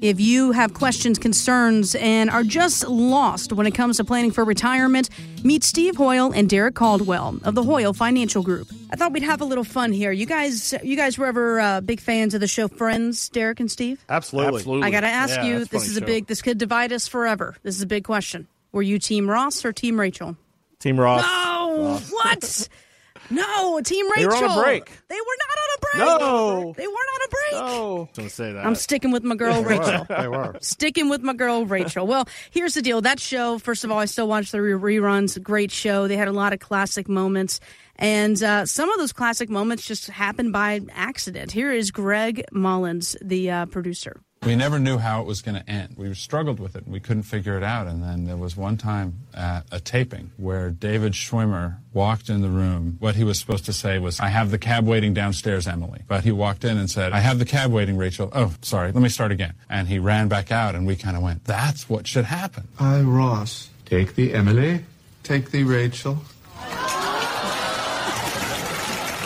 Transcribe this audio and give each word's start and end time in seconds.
If 0.00 0.20
you 0.20 0.52
have 0.52 0.74
questions, 0.74 1.18
concerns, 1.18 1.94
and 1.94 2.28
are 2.30 2.42
just 2.42 2.86
lost 2.86 3.52
when 3.52 3.66
it 3.66 3.72
comes 3.72 3.96
to 3.96 4.04
planning 4.04 4.30
for 4.30 4.44
retirement, 4.44 5.08
meet 5.42 5.64
Steve 5.64 5.96
Hoyl 5.96 6.32
and 6.36 6.48
Derek 6.48 6.74
Caldwell 6.74 7.38
of 7.44 7.54
the 7.54 7.62
Hoyl 7.62 7.94
Financial 7.96 8.42
Group. 8.42 8.68
I 8.90 8.96
thought 8.96 9.12
we'd 9.12 9.22
have 9.22 9.40
a 9.40 9.44
little 9.44 9.64
fun 9.64 9.92
here. 9.92 10.12
You 10.12 10.26
guys, 10.26 10.74
you 10.82 10.96
guys 10.96 11.18
were 11.18 11.26
ever 11.26 11.60
uh, 11.60 11.80
big 11.80 12.00
fans 12.00 12.34
of 12.34 12.40
the 12.40 12.46
show 12.46 12.68
Friends, 12.68 13.28
Derek 13.30 13.58
and 13.60 13.70
Steve? 13.70 14.04
Absolutely. 14.08 14.56
Absolutely. 14.58 14.86
I 14.86 14.90
got 14.90 15.00
to 15.00 15.06
ask 15.08 15.36
Yeah, 15.36 15.44
you. 15.44 15.64
This 15.64 15.88
is 15.88 15.96
a 15.96 16.00
show. 16.00 16.06
big. 16.06 16.26
This 16.26 16.42
could 16.42 16.58
divide 16.58 16.92
us 16.92 17.08
forever. 17.08 17.56
This 17.62 17.74
is 17.74 17.82
a 17.82 17.86
big 17.86 18.04
question. 18.04 18.46
Were 18.72 18.82
you 18.82 18.98
Team 18.98 19.28
Ross 19.30 19.64
or 19.64 19.72
Team 19.72 19.98
Rachel? 19.98 20.36
Team 20.78 21.00
Ross. 21.00 21.22
No, 21.22 21.98
what? 22.10 22.68
No, 23.30 23.80
Team 23.80 24.06
They 24.16 24.26
Rachel. 24.26 24.40
were 24.42 24.46
on 24.48 24.58
a 24.58 24.62
break. 24.62 24.90
They 25.08 25.14
were 25.16 25.36
not 25.38 25.58
on 25.58 25.68
a 25.76 25.80
break. 25.80 26.20
No. 26.20 26.74
they 26.76 26.86
weren't 26.86 26.96
on 27.14 27.20
a 27.24 27.28
break. 27.28 27.52
Oh, 27.54 28.08
Don't 28.14 28.30
say 28.30 28.52
that. 28.52 28.66
I'm 28.66 28.74
sticking 28.74 29.10
with 29.10 29.24
my 29.24 29.34
girl 29.34 29.62
Rachel. 29.62 30.06
they 30.08 30.28
were. 30.28 30.56
Sticking 30.60 31.08
with 31.08 31.22
my 31.22 31.34
girl 31.34 31.64
Rachel. 31.66 32.06
Well, 32.06 32.28
here's 32.50 32.74
the 32.74 32.82
deal. 32.82 33.00
That 33.00 33.20
show, 33.20 33.58
first 33.58 33.84
of 33.84 33.90
all, 33.90 33.98
I 33.98 34.04
still 34.06 34.28
watch 34.28 34.50
the 34.52 34.60
re- 34.60 34.98
reruns. 34.98 35.40
Great 35.42 35.70
show. 35.70 36.06
They 36.08 36.16
had 36.16 36.28
a 36.28 36.32
lot 36.32 36.52
of 36.52 36.60
classic 36.60 37.08
moments. 37.08 37.60
And 37.96 38.42
uh, 38.42 38.66
some 38.66 38.90
of 38.90 38.98
those 38.98 39.12
classic 39.12 39.48
moments 39.48 39.86
just 39.86 40.08
happened 40.08 40.52
by 40.52 40.80
accident. 40.92 41.50
Here 41.52 41.72
is 41.72 41.90
Greg 41.90 42.44
Malins, 42.52 43.16
the 43.22 43.50
uh, 43.50 43.66
producer. 43.66 44.20
We 44.46 44.54
never 44.54 44.78
knew 44.78 44.98
how 44.98 45.20
it 45.22 45.26
was 45.26 45.42
going 45.42 45.60
to 45.60 45.68
end. 45.68 45.96
We 45.96 46.14
struggled 46.14 46.60
with 46.60 46.76
it. 46.76 46.84
and 46.84 46.92
We 46.92 47.00
couldn't 47.00 47.24
figure 47.24 47.56
it 47.56 47.64
out. 47.64 47.88
And 47.88 48.00
then 48.02 48.26
there 48.26 48.36
was 48.36 48.56
one 48.56 48.76
time 48.76 49.26
at 49.34 49.66
a 49.72 49.80
taping 49.80 50.30
where 50.36 50.70
David 50.70 51.14
Schwimmer 51.14 51.78
walked 51.92 52.28
in 52.28 52.42
the 52.42 52.48
room. 52.48 52.96
What 53.00 53.16
he 53.16 53.24
was 53.24 53.40
supposed 53.40 53.64
to 53.64 53.72
say 53.72 53.98
was, 53.98 54.20
I 54.20 54.28
have 54.28 54.52
the 54.52 54.58
cab 54.58 54.86
waiting 54.86 55.12
downstairs, 55.14 55.66
Emily. 55.66 56.02
But 56.06 56.22
he 56.22 56.30
walked 56.30 56.64
in 56.64 56.78
and 56.78 56.88
said, 56.88 57.12
I 57.12 57.18
have 57.18 57.40
the 57.40 57.44
cab 57.44 57.72
waiting, 57.72 57.96
Rachel. 57.96 58.30
Oh, 58.32 58.54
sorry. 58.62 58.92
Let 58.92 59.02
me 59.02 59.08
start 59.08 59.32
again. 59.32 59.54
And 59.68 59.88
he 59.88 59.98
ran 59.98 60.28
back 60.28 60.52
out 60.52 60.76
and 60.76 60.86
we 60.86 60.94
kind 60.94 61.16
of 61.16 61.24
went, 61.24 61.44
that's 61.44 61.88
what 61.88 62.06
should 62.06 62.26
happen. 62.26 62.68
I, 62.78 63.00
Ross, 63.00 63.70
take 63.84 64.14
the 64.14 64.32
Emily, 64.32 64.84
take 65.24 65.50
the 65.50 65.64
Rachel. 65.64 66.18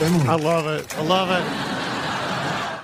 Emily. 0.03 0.28
I 0.28 0.37
love 0.37 0.66
it. 0.66 0.97
I 0.97 1.03
love 1.03 1.28
it. 1.31 1.80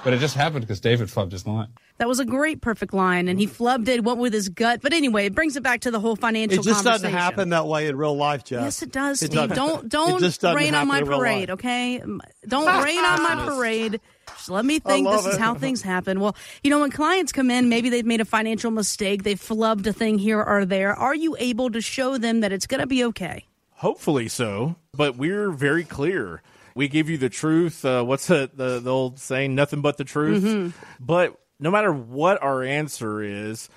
But 0.06 0.14
it 0.14 0.20
just 0.20 0.36
happened 0.36 0.60
because 0.60 0.78
David 0.78 1.08
flubbed 1.08 1.32
his 1.32 1.48
line. 1.48 1.66
That 1.98 2.06
was 2.06 2.20
a 2.20 2.24
great, 2.24 2.60
perfect 2.60 2.94
line, 2.94 3.26
and 3.26 3.40
he 3.40 3.48
flubbed 3.48 3.88
it, 3.88 4.04
went 4.04 4.20
with 4.20 4.32
his 4.32 4.48
gut. 4.48 4.80
But 4.80 4.92
anyway, 4.92 5.26
it 5.26 5.34
brings 5.34 5.56
it 5.56 5.64
back 5.64 5.80
to 5.80 5.90
the 5.90 5.98
whole 5.98 6.14
financial 6.14 6.60
It 6.60 6.62
just 6.62 6.84
doesn't 6.84 7.10
happen 7.10 7.48
that 7.48 7.66
way 7.66 7.88
in 7.88 7.96
real 7.96 8.16
life, 8.16 8.44
Jeff. 8.44 8.62
Yes, 8.62 8.82
it 8.82 8.92
does, 8.92 9.20
It 9.20 9.32
Steve. 9.32 9.48
doesn't. 9.48 9.88
Don't 9.88 10.22
It 10.22 10.38
don't 10.40 10.54
rain 10.54 10.76
on 10.76 10.86
my 10.86 11.02
parade, 11.02 11.50
okay? 11.50 12.00
Don't 12.46 12.84
rain 12.84 13.04
on 13.04 13.20
my 13.20 13.46
parade. 13.46 14.00
Just 14.28 14.48
let 14.48 14.64
me 14.64 14.78
think 14.78 15.08
this 15.08 15.26
is 15.26 15.38
how 15.38 15.54
things 15.56 15.82
happen. 15.82 16.20
Well, 16.20 16.36
you 16.62 16.70
know, 16.70 16.78
when 16.78 16.92
clients 16.92 17.32
come 17.32 17.50
in, 17.50 17.68
maybe 17.68 17.91
they've 17.91 18.06
made 18.06 18.20
a 18.20 18.24
financial 18.24 18.70
mistake, 18.70 19.24
they've 19.24 19.41
flubbed 19.41 19.88
a 19.88 19.92
thing 19.92 20.20
here 20.20 20.41
or 20.41 20.64
there. 20.64 20.94
Are 20.94 21.16
you 21.16 21.34
able 21.41 21.68
to 21.72 21.80
show 21.80 22.16
them 22.16 22.42
that 22.42 22.52
it's 22.52 22.68
going 22.68 22.80
to 22.80 22.86
be 22.86 23.02
okay? 23.06 23.46
Hopefully 23.72 24.28
so, 24.28 24.76
but 24.94 25.16
we're 25.16 25.50
very 25.50 25.82
clear. 25.82 26.42
We 26.77 26.88
give 26.88 27.08
you 27.10 27.16
the 27.19 27.28
truth. 27.30 27.84
Uh, 27.84 28.05
what's 28.05 28.27
the, 28.27 28.50
the 28.55 28.78
the 28.80 28.92
old 28.92 29.19
saying? 29.19 29.55
Nothing 29.55 29.80
but 29.80 29.96
the 29.96 30.05
truth. 30.05 30.74
But 31.00 31.34
no 31.58 31.70
matter 31.70 31.91
what 31.92 32.42
our 32.42 32.62
answer 32.62 33.22
is, 33.22 33.70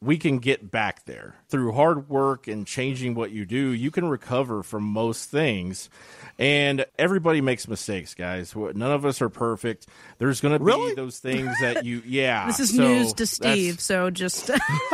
we 0.00 0.16
can 0.16 0.38
get 0.38 0.70
back 0.70 1.04
there 1.04 1.34
through 1.48 1.72
hard 1.72 2.08
work 2.08 2.48
and 2.48 2.66
changing 2.66 3.14
what 3.14 3.32
you 3.32 3.44
do. 3.44 3.72
You 3.72 3.90
can 3.90 4.08
recover 4.08 4.62
from 4.62 4.84
most 4.84 5.28
things, 5.28 5.90
and 6.38 6.86
everybody 6.98 7.42
makes 7.42 7.68
mistakes, 7.68 8.14
guys. 8.14 8.56
None 8.56 8.80
of 8.80 9.04
us 9.04 9.20
are 9.20 9.28
perfect. 9.28 9.86
There's 10.16 10.40
going 10.40 10.56
to 10.56 10.64
Really? 10.64 10.92
be 10.92 10.94
those 10.94 11.18
things 11.18 11.52
that 11.60 11.84
you, 11.84 12.02
yeah. 12.06 12.46
This 12.46 12.60
is 12.60 12.74
so 12.74 12.82
news 12.82 13.12
to 13.14 13.26
Steve, 13.26 13.78
so 13.80 14.08
just 14.10 14.46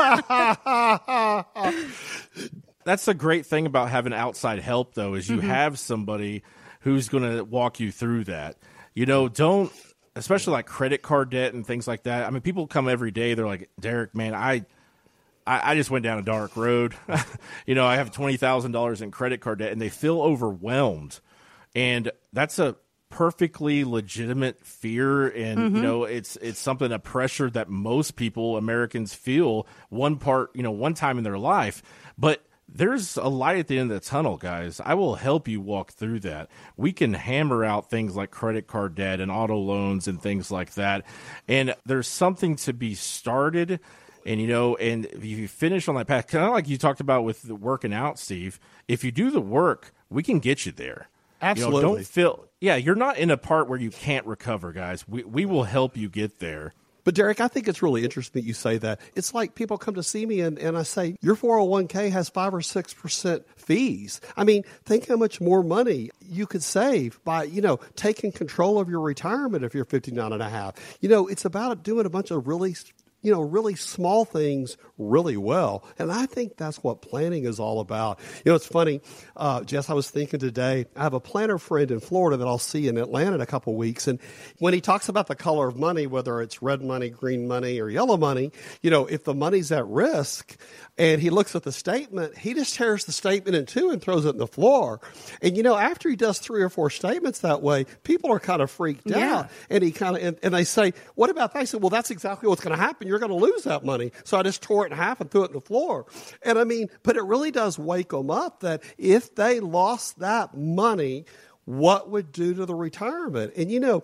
that's 2.84 3.04
the 3.04 3.14
great 3.14 3.46
thing 3.46 3.66
about 3.66 3.90
having 3.90 4.12
outside 4.12 4.58
help 4.58 4.94
though 4.94 5.14
is 5.14 5.28
you 5.28 5.40
have 5.40 5.78
somebody 5.78 6.42
who's 6.84 7.08
going 7.08 7.22
to 7.22 7.44
walk 7.44 7.80
you 7.80 7.90
through 7.90 8.24
that 8.24 8.56
you 8.94 9.04
know 9.04 9.28
don't 9.28 9.72
especially 10.16 10.52
like 10.52 10.66
credit 10.66 11.02
card 11.02 11.30
debt 11.30 11.52
and 11.52 11.66
things 11.66 11.88
like 11.88 12.04
that 12.04 12.26
i 12.26 12.30
mean 12.30 12.40
people 12.40 12.66
come 12.66 12.88
every 12.88 13.10
day 13.10 13.34
they're 13.34 13.46
like 13.46 13.68
derek 13.80 14.14
man 14.14 14.34
i 14.34 14.64
I, 15.46 15.72
I 15.72 15.74
just 15.74 15.90
went 15.90 16.04
down 16.04 16.18
a 16.18 16.22
dark 16.22 16.56
road. 16.56 16.94
you 17.66 17.74
know, 17.74 17.84
I 17.84 17.96
have 17.96 18.10
twenty 18.10 18.36
thousand 18.36 18.72
dollars 18.72 19.02
in 19.02 19.10
credit 19.10 19.40
card 19.40 19.58
debt, 19.58 19.72
and 19.72 19.80
they 19.80 19.88
feel 19.88 20.20
overwhelmed, 20.20 21.20
and 21.74 22.10
that's 22.32 22.58
a 22.58 22.76
perfectly 23.10 23.84
legitimate 23.84 24.64
fear. 24.64 25.28
And 25.28 25.58
you 25.60 25.66
mm-hmm. 25.66 25.82
know, 25.82 26.04
it's 26.04 26.36
it's 26.36 26.58
something 26.58 26.90
a 26.92 26.98
pressure 26.98 27.50
that 27.50 27.68
most 27.68 28.16
people, 28.16 28.56
Americans, 28.56 29.14
feel 29.14 29.66
one 29.90 30.16
part, 30.16 30.50
you 30.54 30.62
know, 30.62 30.72
one 30.72 30.94
time 30.94 31.18
in 31.18 31.24
their 31.24 31.38
life. 31.38 31.82
But 32.16 32.42
there's 32.68 33.16
a 33.16 33.28
light 33.28 33.58
at 33.58 33.68
the 33.68 33.78
end 33.78 33.90
of 33.92 34.00
the 34.00 34.06
tunnel, 34.06 34.36
guys. 34.36 34.80
I 34.84 34.94
will 34.94 35.16
help 35.16 35.48
you 35.48 35.60
walk 35.60 35.92
through 35.92 36.20
that. 36.20 36.48
We 36.76 36.92
can 36.92 37.14
hammer 37.14 37.64
out 37.64 37.90
things 37.90 38.16
like 38.16 38.30
credit 38.30 38.66
card 38.66 38.94
debt 38.94 39.20
and 39.20 39.30
auto 39.30 39.56
loans 39.56 40.08
and 40.08 40.20
things 40.20 40.50
like 40.50 40.74
that. 40.74 41.04
And 41.46 41.74
there's 41.84 42.08
something 42.08 42.56
to 42.56 42.72
be 42.72 42.94
started. 42.94 43.80
And 44.26 44.40
you 44.40 44.46
know, 44.46 44.76
and 44.76 45.06
if 45.06 45.24
you 45.24 45.46
finish 45.48 45.88
on 45.88 45.94
that 45.96 46.06
path, 46.06 46.26
kind 46.26 46.46
of 46.46 46.52
like 46.52 46.68
you 46.68 46.78
talked 46.78 47.00
about 47.00 47.24
with 47.24 47.42
the 47.42 47.54
working 47.54 47.92
out, 47.92 48.18
Steve. 48.18 48.58
If 48.88 49.04
you 49.04 49.12
do 49.12 49.30
the 49.30 49.40
work, 49.40 49.92
we 50.08 50.22
can 50.22 50.38
get 50.38 50.64
you 50.64 50.72
there. 50.72 51.08
You 51.42 51.46
know, 51.46 51.50
Absolutely. 51.50 51.82
don't 51.82 52.06
feel. 52.06 52.46
Yeah, 52.60 52.76
you're 52.76 52.94
not 52.94 53.18
in 53.18 53.30
a 53.30 53.36
part 53.36 53.68
where 53.68 53.78
you 53.78 53.90
can't 53.90 54.26
recover, 54.26 54.72
guys. 54.72 55.06
We 55.06 55.24
we 55.24 55.44
will 55.44 55.64
help 55.64 55.96
you 55.96 56.08
get 56.08 56.38
there. 56.38 56.72
But 57.04 57.14
Derek, 57.14 57.40
I 57.40 57.48
think 57.48 57.68
it's 57.68 57.82
really 57.82 58.02
interesting 58.02 58.42
that 58.42 58.46
you 58.46 58.54
say 58.54 58.78
that. 58.78 59.00
It's 59.14 59.34
like 59.34 59.54
people 59.54 59.78
come 59.78 59.94
to 59.94 60.02
see 60.02 60.24
me 60.24 60.40
and, 60.40 60.58
and 60.58 60.76
I 60.76 60.82
say, 60.82 61.16
your 61.20 61.36
401k 61.36 62.10
has 62.10 62.30
five 62.30 62.54
or 62.54 62.62
six 62.62 62.94
percent 62.94 63.44
fees. 63.56 64.20
I 64.36 64.44
mean, 64.44 64.64
think 64.84 65.08
how 65.08 65.16
much 65.16 65.40
more 65.40 65.62
money 65.62 66.10
you 66.26 66.46
could 66.46 66.62
save 66.62 67.22
by, 67.24 67.44
you 67.44 67.60
know, 67.60 67.78
taking 67.94 68.32
control 68.32 68.80
of 68.80 68.88
your 68.88 69.00
retirement 69.00 69.64
if 69.64 69.74
you're 69.74 69.84
59 69.84 70.32
and 70.32 70.42
a 70.42 70.48
half. 70.48 70.74
You 71.00 71.08
know, 71.08 71.26
it's 71.28 71.44
about 71.44 71.82
doing 71.82 72.06
a 72.06 72.10
bunch 72.10 72.30
of 72.30 72.48
really 72.48 72.74
you 73.24 73.32
know, 73.32 73.40
really 73.40 73.74
small 73.74 74.24
things 74.24 74.76
really 74.98 75.36
well. 75.36 75.84
And 75.98 76.12
I 76.12 76.26
think 76.26 76.56
that's 76.56 76.76
what 76.84 77.02
planning 77.02 77.46
is 77.46 77.58
all 77.58 77.80
about. 77.80 78.20
You 78.44 78.52
know, 78.52 78.56
it's 78.56 78.66
funny, 78.66 79.00
uh, 79.36 79.64
Jess, 79.64 79.90
I 79.90 79.94
was 79.94 80.08
thinking 80.08 80.38
today, 80.38 80.86
I 80.94 81.02
have 81.02 81.14
a 81.14 81.20
planner 81.20 81.58
friend 81.58 81.90
in 81.90 81.98
Florida 81.98 82.36
that 82.36 82.46
I'll 82.46 82.58
see 82.58 82.86
in 82.86 82.96
Atlanta 82.98 83.34
in 83.34 83.40
a 83.40 83.46
couple 83.46 83.74
weeks. 83.74 84.06
And 84.06 84.20
when 84.58 84.74
he 84.74 84.80
talks 84.80 85.08
about 85.08 85.26
the 85.26 85.34
color 85.34 85.66
of 85.66 85.76
money, 85.76 86.06
whether 86.06 86.40
it's 86.40 86.62
red 86.62 86.82
money, 86.82 87.08
green 87.10 87.48
money, 87.48 87.80
or 87.80 87.88
yellow 87.88 88.16
money, 88.16 88.52
you 88.82 88.90
know, 88.90 89.06
if 89.06 89.24
the 89.24 89.34
money's 89.34 89.72
at 89.72 89.86
risk 89.86 90.56
and 90.98 91.20
he 91.20 91.30
looks 91.30 91.56
at 91.56 91.62
the 91.64 91.72
statement, 91.72 92.36
he 92.38 92.54
just 92.54 92.74
tears 92.76 93.06
the 93.06 93.12
statement 93.12 93.56
in 93.56 93.66
two 93.66 93.90
and 93.90 94.00
throws 94.02 94.26
it 94.26 94.30
in 94.30 94.38
the 94.38 94.46
floor. 94.46 95.00
And, 95.42 95.56
you 95.56 95.62
know, 95.62 95.76
after 95.76 96.08
he 96.08 96.14
does 96.16 96.38
three 96.38 96.62
or 96.62 96.68
four 96.68 96.90
statements 96.90 97.40
that 97.40 97.62
way, 97.62 97.84
people 98.04 98.30
are 98.30 98.38
kind 98.38 98.60
of 98.62 98.70
freaked 98.70 99.02
Yeah. 99.06 99.38
out. 99.38 99.50
And 99.70 99.82
he 99.82 99.90
kind 99.90 100.16
of, 100.16 100.22
and, 100.22 100.38
and 100.42 100.54
they 100.54 100.64
say, 100.64 100.92
what 101.14 101.30
about 101.30 101.54
that? 101.54 101.60
I 101.60 101.64
said, 101.64 101.80
well, 101.80 101.90
that's 101.90 102.10
exactly 102.10 102.48
what's 102.48 102.62
going 102.62 102.76
to 102.76 102.80
happen. 102.82 103.08
You're 103.08 103.13
going 103.18 103.30
to 103.30 103.36
lose 103.36 103.64
that 103.64 103.84
money. 103.84 104.12
So 104.24 104.38
I 104.38 104.42
just 104.42 104.62
tore 104.62 104.86
it 104.86 104.92
in 104.92 104.98
half 104.98 105.20
and 105.20 105.30
threw 105.30 105.44
it 105.44 105.48
in 105.48 105.54
the 105.54 105.60
floor. 105.60 106.06
And 106.42 106.58
I 106.58 106.64
mean, 106.64 106.88
but 107.02 107.16
it 107.16 107.24
really 107.24 107.50
does 107.50 107.78
wake 107.78 108.10
them 108.10 108.30
up 108.30 108.60
that 108.60 108.82
if 108.98 109.34
they 109.34 109.60
lost 109.60 110.18
that 110.20 110.56
money, 110.56 111.24
what 111.64 112.10
would 112.10 112.32
do 112.32 112.54
to 112.54 112.66
the 112.66 112.74
retirement? 112.74 113.54
And 113.56 113.70
you 113.70 113.80
know, 113.80 114.02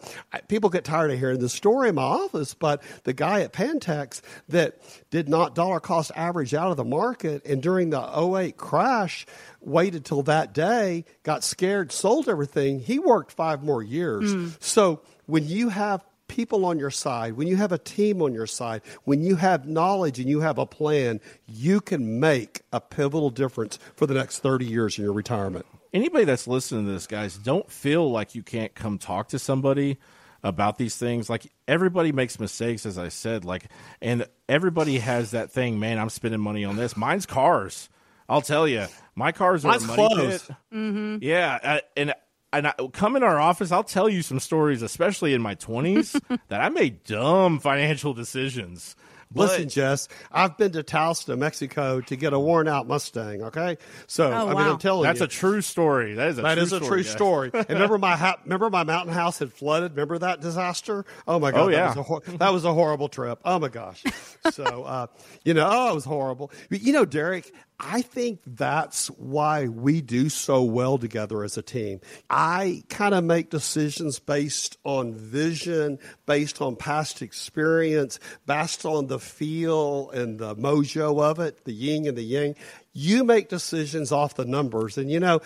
people 0.49 0.71
get 0.71 0.85
tired 0.85 1.11
of 1.11 1.19
hearing 1.19 1.41
this 1.41 1.53
story 1.53 1.91
in 1.91 1.97
my 1.97 2.03
office, 2.03 2.55
but 2.55 2.83
the 3.05 3.13
guy 3.13 3.43
at 3.43 3.53
Pantex 3.53 4.23
that 4.49 4.81
did 5.11 5.29
not 5.29 5.55
dollar 5.55 5.81
cost 5.81 6.11
average 6.17 6.55
out 6.55 6.71
of 6.71 6.77
the 6.77 6.85
market 6.85 7.45
and 7.45 7.63
during 7.63 7.91
the 7.91 8.01
08 8.01 8.57
crash 8.57 9.27
waited 9.61 10.05
till 10.05 10.23
that 10.23 10.55
day, 10.55 11.05
got 11.23 11.45
scared, 11.45 11.93
sold 11.93 12.29
everything, 12.29 12.81
he 12.81 12.99
worked 12.99 13.33
five 13.33 13.63
more 13.63 13.83
years. 13.83 14.35
Mm. 14.35 14.57
So 14.63 15.03
when 15.27 15.47
you 15.47 15.69
have 15.69 16.03
people 16.41 16.65
on 16.65 16.79
your 16.79 16.91
side, 16.91 17.35
when 17.35 17.47
you 17.47 17.57
have 17.57 17.71
a 17.71 17.77
team 17.77 18.23
on 18.23 18.33
your 18.33 18.47
side, 18.47 18.81
when 19.05 19.23
you 19.23 19.37
have 19.37 19.67
knowledge 19.69 20.19
and 20.19 20.27
you 20.27 20.41
have 20.41 20.57
a 20.57 20.65
plan, 20.65 21.21
you 21.47 21.83
can 21.83 22.19
make 22.19 22.63
a 22.73 22.81
pivotal 22.81 23.29
difference 23.29 23.79
for 23.95 24.07
the 24.07 24.15
next 24.15 24.39
30 24.39 24.65
years 24.65 24.97
in 24.97 25.05
your 25.05 25.13
retirement. 25.13 25.67
anybody 25.93 26.25
that's 26.25 26.49
listening 26.49 26.87
to 26.87 26.93
this, 26.93 27.07
guys, 27.07 27.37
don't 27.37 27.71
feel 27.71 28.11
like 28.11 28.35
you 28.35 28.43
can't 28.43 28.75
come 28.75 28.97
talk 28.97 29.29
to 29.29 29.39
somebody 29.39 29.99
about 30.43 30.79
these 30.79 30.97
things. 30.97 31.29
Like 31.29 31.53
everybody 31.69 32.11
makes 32.11 32.41
mistakes, 32.41 32.87
as 32.87 32.97
I 32.97 33.09
said. 33.09 33.45
Like, 33.45 33.65
and 34.01 34.27
everybody 34.49 34.99
has 35.01 35.33
that 35.33 35.51
thing. 35.51 35.79
Man, 35.79 35.99
I'm 35.99 36.09
spending 36.09 36.41
money 36.41 36.65
on 36.65 36.77
this. 36.77 36.97
Mine's 36.97 37.27
cars. 37.27 37.91
I'll 38.31 38.41
tell 38.41 38.67
you, 38.67 38.87
my 39.15 39.33
cars 39.33 39.67
are 39.67 39.73
Mine's 39.73 39.85
a 39.85 39.87
money 39.89 40.09
clothes. 40.15 40.51
pit. 40.73 41.23
Yeah, 41.23 41.59
uh, 41.63 41.81
and 41.99 42.15
and 42.53 42.69
I, 42.69 42.73
come 42.93 43.17
in 43.17 43.23
our 43.23 43.39
office. 43.41 43.73
I'll 43.73 43.85
tell 43.85 44.09
you 44.09 44.23
some 44.23 44.41
stories, 44.41 44.83
especially 44.83 45.35
in 45.35 45.43
my 45.43 45.55
20s, 45.55 46.21
that 46.49 46.61
I 46.61 46.69
made 46.69 47.05
dumb 47.05 47.59
financial 47.61 48.15
decisions 48.15 48.97
Listen, 49.33 49.69
Jess, 49.69 50.09
I've 50.33 50.57
been 50.59 50.73
to 50.73 50.83
Taos, 50.83 51.29
Mexico 51.29 52.01
to 52.01 52.17
get 52.17 52.33
a 52.33 52.39
worn 52.39 52.67
out 52.67 52.89
Mustang. 52.89 53.43
Okay, 53.45 53.79
so 54.09 54.27
Oh, 54.33 54.33
I 54.33 54.45
mean, 54.47 54.55
wow. 54.57 54.73
I'm 54.73 54.79
telling 54.79 55.05
That's 55.05 55.21
you, 55.21 55.27
That's 55.27 55.37
a 55.37 55.39
true 55.39 55.61
story. 55.61 56.15
That 56.15 56.29
is 56.31 56.39
a 56.39 56.43
that 56.43 56.55
true 56.55 56.63
is 56.65 56.73
a 56.73 56.77
story, 56.79 56.89
true 56.89 57.03
guys. 57.05 57.13
story. 57.13 57.51
And 57.55 57.69
remember 57.71 57.99
my 57.99 58.17
ha- 58.17 58.39
remember 58.43 58.71
my 58.71 58.83
mountain 58.83 59.15
house 59.15 59.39
had 59.39 59.53
flooded. 59.53 59.93
Remember 59.93 60.19
that 60.19 60.41
disaster? 60.41 61.05
Oh 61.29 61.39
my 61.39 61.53
god, 61.53 61.61
Oh, 61.61 61.69
yeah. 61.69 61.77
that 61.77 61.89
was 61.89 61.97
a 61.97 62.03
hor- 62.03 62.23
that 62.39 62.53
was 62.53 62.65
a 62.65 62.75
horrible 62.75 63.09
trip. 63.09 63.39
Oh 63.45 63.61
my 63.61 63.69
gosh. 63.69 64.03
so 64.51 64.65
uh, 64.83 65.07
you 65.45 65.55
know, 65.55 65.69
oh, 65.71 65.93
it 65.93 65.95
was 65.95 66.05
horrible. 66.05 66.51
But, 66.69 66.83
you 66.83 66.93
know, 66.93 67.05
Derek. 67.05 67.53
I 67.83 68.03
think 68.03 68.41
that's 68.47 69.07
why 69.13 69.67
we 69.67 70.03
do 70.03 70.29
so 70.29 70.63
well 70.63 70.99
together 70.99 71.43
as 71.43 71.57
a 71.57 71.63
team. 71.63 72.01
I 72.29 72.83
kind 72.91 73.15
of 73.15 73.25
make 73.25 73.49
decisions 73.49 74.19
based 74.19 74.77
on 74.85 75.15
vision, 75.15 75.99
based 76.27 76.61
on 76.61 76.77
past 76.77 77.23
experience, 77.23 78.21
based 78.45 78.85
on 78.85 79.07
the 79.07 79.19
feel 79.19 80.11
and 80.11 80.39
the 80.39 80.55
mojo 80.55 81.23
of 81.23 81.39
it, 81.41 81.65
the 81.65 81.73
yin 81.73 82.07
and 82.07 82.19
the 82.19 82.23
yang. 82.23 82.55
You 82.93 83.25
make 83.25 83.49
decisions 83.49 84.13
off 84.13 84.35
the 84.35 84.45
numbers. 84.45 84.99
And, 84.99 85.11
you 85.11 85.19
know, 85.19 85.41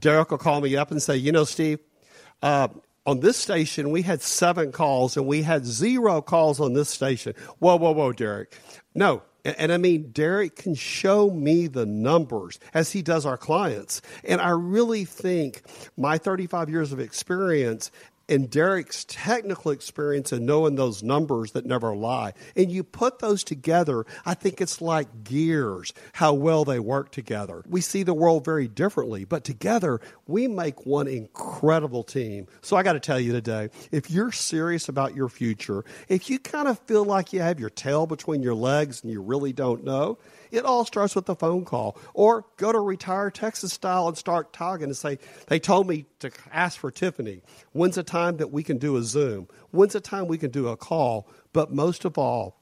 Derek 0.00 0.32
will 0.32 0.38
call 0.38 0.60
me 0.60 0.76
up 0.76 0.90
and 0.90 1.00
say, 1.00 1.16
you 1.16 1.30
know, 1.30 1.44
Steve, 1.44 1.78
uh, 2.42 2.68
on 3.06 3.20
this 3.20 3.36
station, 3.36 3.90
we 3.90 4.02
had 4.02 4.20
seven 4.20 4.72
calls 4.72 5.16
and 5.16 5.26
we 5.26 5.42
had 5.42 5.64
zero 5.64 6.20
calls 6.22 6.58
on 6.58 6.72
this 6.72 6.88
station. 6.88 7.34
Whoa, 7.60 7.76
whoa, 7.76 7.92
whoa, 7.92 8.12
Derek. 8.12 8.58
No. 8.96 9.22
And, 9.48 9.58
and 9.58 9.72
I 9.72 9.78
mean, 9.78 10.10
Derek 10.10 10.56
can 10.56 10.74
show 10.74 11.30
me 11.30 11.68
the 11.68 11.86
numbers 11.86 12.60
as 12.74 12.92
he 12.92 13.00
does 13.00 13.24
our 13.24 13.38
clients. 13.38 14.02
And 14.22 14.42
I 14.42 14.50
really 14.50 15.06
think 15.06 15.62
my 15.96 16.18
35 16.18 16.68
years 16.68 16.92
of 16.92 17.00
experience 17.00 17.90
and 18.28 18.50
Derek's 18.50 19.04
technical 19.04 19.70
experience 19.70 20.32
and 20.32 20.46
knowing 20.46 20.74
those 20.74 21.02
numbers 21.02 21.52
that 21.52 21.66
never 21.66 21.94
lie. 21.94 22.34
And 22.56 22.70
you 22.70 22.84
put 22.84 23.18
those 23.20 23.44
together, 23.44 24.04
I 24.26 24.34
think 24.34 24.60
it's 24.60 24.80
like 24.80 25.24
gears, 25.24 25.92
how 26.12 26.34
well 26.34 26.64
they 26.64 26.78
work 26.78 27.10
together. 27.10 27.62
We 27.68 27.80
see 27.80 28.02
the 28.02 28.14
world 28.14 28.44
very 28.44 28.68
differently, 28.68 29.24
but 29.24 29.44
together 29.44 30.00
we 30.26 30.48
make 30.48 30.86
one 30.86 31.08
incredible 31.08 32.02
team. 32.02 32.46
So 32.60 32.76
I 32.76 32.82
got 32.82 32.94
to 32.94 33.00
tell 33.00 33.20
you 33.20 33.32
today, 33.32 33.70
if 33.90 34.10
you're 34.10 34.32
serious 34.32 34.88
about 34.88 35.14
your 35.14 35.28
future, 35.28 35.84
if 36.08 36.28
you 36.28 36.38
kind 36.38 36.68
of 36.68 36.78
feel 36.80 37.04
like 37.04 37.32
you 37.32 37.40
have 37.40 37.58
your 37.58 37.70
tail 37.70 38.06
between 38.06 38.42
your 38.42 38.54
legs 38.54 39.02
and 39.02 39.12
you 39.12 39.22
really 39.22 39.52
don't 39.52 39.84
know, 39.84 40.18
it 40.50 40.64
all 40.64 40.84
starts 40.84 41.14
with 41.14 41.28
a 41.28 41.34
phone 41.34 41.64
call. 41.64 41.98
Or 42.14 42.44
go 42.56 42.72
to 42.72 42.80
Retire 42.80 43.30
Texas 43.30 43.72
Style 43.72 44.08
and 44.08 44.16
start 44.16 44.52
talking 44.52 44.84
and 44.84 44.96
say, 44.96 45.18
they 45.46 45.58
told 45.58 45.86
me 45.86 46.06
to 46.20 46.30
ask 46.52 46.78
for 46.78 46.90
Tiffany. 46.90 47.42
When's 47.72 47.98
a 47.98 48.02
time 48.02 48.36
that 48.38 48.52
we 48.52 48.62
can 48.62 48.78
do 48.78 48.96
a 48.96 49.02
Zoom? 49.02 49.48
When's 49.70 49.94
a 49.94 50.00
time 50.00 50.26
we 50.26 50.38
can 50.38 50.50
do 50.50 50.68
a 50.68 50.76
call? 50.76 51.28
But 51.52 51.72
most 51.72 52.04
of 52.04 52.18
all, 52.18 52.60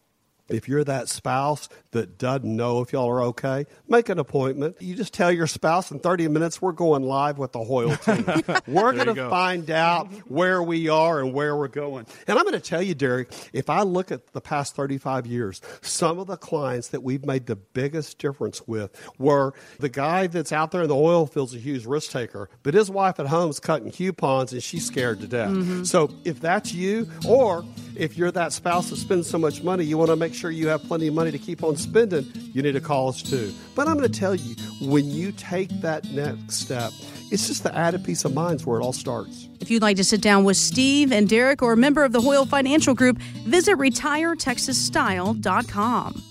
if 0.48 0.68
you're 0.68 0.84
that 0.84 1.08
spouse 1.08 1.68
that 1.92 2.18
doesn't 2.18 2.44
know 2.44 2.80
if 2.82 2.92
y'all 2.92 3.08
are 3.08 3.22
okay, 3.22 3.66
make 3.88 4.08
an 4.08 4.18
appointment. 4.18 4.76
You 4.80 4.94
just 4.94 5.12
tell 5.12 5.32
your 5.32 5.46
spouse 5.46 5.90
in 5.90 5.98
30 5.98 6.28
minutes, 6.28 6.60
we're 6.60 6.72
going 6.72 7.02
live 7.02 7.38
with 7.38 7.52
the 7.52 7.60
Hoyl 7.60 7.96
team. 8.04 8.64
we're 8.74 8.92
going 8.92 9.06
to 9.06 9.14
go. 9.14 9.30
find 9.30 9.70
out 9.70 10.12
where 10.28 10.62
we 10.62 10.88
are 10.88 11.20
and 11.20 11.32
where 11.32 11.56
we're 11.56 11.68
going. 11.68 12.06
And 12.26 12.38
I'm 12.38 12.44
going 12.44 12.54
to 12.54 12.60
tell 12.60 12.82
you, 12.82 12.94
Derek, 12.94 13.32
if 13.52 13.70
I 13.70 13.82
look 13.82 14.12
at 14.12 14.32
the 14.32 14.40
past 14.40 14.76
35 14.76 15.26
years, 15.26 15.60
some 15.82 16.18
of 16.18 16.26
the 16.26 16.36
clients 16.36 16.88
that 16.88 17.02
we've 17.02 17.24
made 17.24 17.46
the 17.46 17.56
biggest 17.56 18.18
difference 18.18 18.66
with 18.66 18.90
were 19.18 19.54
the 19.78 19.88
guy 19.88 20.26
that's 20.26 20.52
out 20.52 20.70
there 20.70 20.82
in 20.82 20.88
the 20.88 20.96
oil 20.96 21.26
fields, 21.26 21.54
a 21.54 21.58
huge 21.58 21.86
risk 21.86 22.10
taker, 22.10 22.48
but 22.62 22.74
his 22.74 22.90
wife 22.90 23.18
at 23.18 23.26
home 23.26 23.50
is 23.50 23.60
cutting 23.60 23.90
coupons 23.90 24.52
and 24.52 24.62
she's 24.62 24.86
scared 24.86 25.20
to 25.20 25.26
death. 25.26 25.50
Mm-hmm. 25.50 25.84
So 25.84 26.10
if 26.24 26.40
that's 26.40 26.72
you, 26.72 27.08
or 27.26 27.64
if 27.96 28.16
you're 28.16 28.30
that 28.32 28.52
spouse 28.52 28.90
that 28.90 28.96
spends 28.96 29.28
so 29.28 29.38
much 29.38 29.62
money, 29.62 29.84
you 29.84 29.98
want 29.98 30.10
to 30.10 30.16
make 30.16 30.34
sure 30.34 30.50
you 30.50 30.68
have 30.68 30.82
plenty 30.84 31.08
of 31.08 31.14
money 31.14 31.30
to 31.30 31.38
keep 31.38 31.64
on 31.64 31.76
spending, 31.76 32.26
you 32.52 32.62
need 32.62 32.72
to 32.72 32.80
call 32.80 33.08
us 33.08 33.22
too. 33.22 33.52
But 33.74 33.88
I'm 33.88 33.96
going 33.96 34.10
to 34.10 34.18
tell 34.18 34.34
you, 34.34 34.54
when 34.80 35.10
you 35.10 35.32
take 35.32 35.68
that 35.80 36.04
next 36.10 36.56
step, 36.56 36.92
it's 37.30 37.48
just 37.48 37.62
the 37.62 37.74
added 37.74 38.04
peace 38.04 38.24
of 38.24 38.34
mind 38.34 38.60
where 38.62 38.80
it 38.80 38.84
all 38.84 38.92
starts. 38.92 39.48
If 39.60 39.70
you'd 39.70 39.82
like 39.82 39.96
to 39.96 40.04
sit 40.04 40.22
down 40.22 40.44
with 40.44 40.56
Steve 40.56 41.12
and 41.12 41.28
Derek 41.28 41.62
or 41.62 41.72
a 41.72 41.76
member 41.76 42.04
of 42.04 42.12
the 42.12 42.20
Hoyl 42.20 42.46
Financial 42.46 42.94
Group, 42.94 43.18
visit 43.18 43.76
retiretexasstyle.com. 43.76 46.22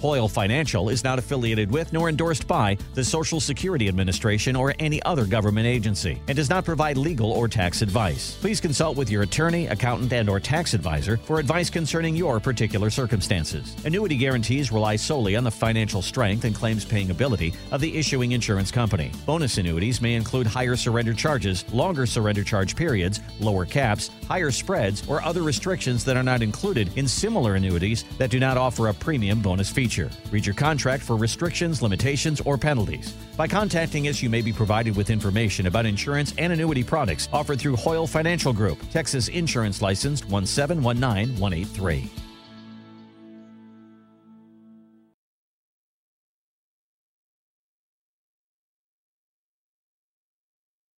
Hoyl 0.00 0.30
Financial 0.30 0.90
is 0.90 1.02
not 1.02 1.18
affiliated 1.18 1.70
with 1.70 1.92
nor 1.92 2.08
endorsed 2.08 2.46
by 2.46 2.78
the 2.94 3.04
Social 3.04 3.40
Security 3.40 3.88
Administration 3.88 4.54
or 4.54 4.72
any 4.78 5.02
other 5.02 5.26
government 5.26 5.66
agency 5.66 6.22
and 6.28 6.36
does 6.36 6.48
not 6.48 6.64
provide 6.64 6.96
legal 6.96 7.32
or 7.32 7.48
tax 7.48 7.82
advice. 7.82 8.36
Please 8.40 8.60
consult 8.60 8.96
with 8.96 9.10
your 9.10 9.22
attorney, 9.22 9.66
accountant, 9.66 10.12
and 10.12 10.28
or 10.28 10.38
tax 10.38 10.72
advisor 10.72 11.16
for 11.16 11.40
advice 11.40 11.68
concerning 11.68 12.14
your 12.14 12.38
particular 12.38 12.90
circumstances. 12.90 13.74
Annuity 13.84 14.16
guarantees 14.16 14.70
rely 14.70 14.94
solely 14.94 15.34
on 15.34 15.42
the 15.42 15.50
financial 15.50 16.00
strength 16.00 16.44
and 16.44 16.54
claims 16.54 16.84
paying 16.84 17.10
ability 17.10 17.52
of 17.72 17.80
the 17.80 17.96
issuing 17.98 18.32
insurance 18.32 18.70
company. 18.70 19.10
Bonus 19.26 19.58
annuities 19.58 20.00
may 20.00 20.14
include 20.14 20.46
higher 20.46 20.76
surrender 20.76 21.12
charges, 21.12 21.64
longer 21.74 22.06
surrender 22.06 22.44
charge 22.44 22.76
periods, 22.76 23.20
lower 23.40 23.64
caps, 23.64 24.10
higher 24.28 24.52
spreads, 24.52 25.06
or 25.08 25.20
other 25.24 25.42
restrictions 25.42 26.04
that 26.04 26.16
are 26.16 26.22
not 26.22 26.40
included 26.40 26.96
in 26.96 27.08
similar 27.08 27.56
annuities 27.56 28.04
that 28.18 28.30
do 28.30 28.38
not 28.38 28.56
offer 28.56 28.88
a 28.88 28.94
premium 28.94 29.42
bonus 29.42 29.68
feature. 29.68 29.87
Read 30.30 30.44
your 30.44 30.54
contract 30.54 31.02
for 31.02 31.16
restrictions, 31.16 31.82
limitations, 31.82 32.40
or 32.42 32.58
penalties. 32.58 33.12
By 33.36 33.48
contacting 33.48 34.08
us, 34.08 34.22
you 34.22 34.28
may 34.28 34.42
be 34.42 34.52
provided 34.52 34.96
with 34.96 35.10
information 35.10 35.66
about 35.66 35.86
insurance 35.86 36.34
and 36.38 36.52
annuity 36.52 36.84
products 36.84 37.28
offered 37.32 37.58
through 37.58 37.76
Hoyl 37.76 38.08
Financial 38.08 38.52
Group, 38.52 38.78
Texas 38.90 39.28
Insurance 39.28 39.82
License 39.82 40.22
1719183. 40.22 42.27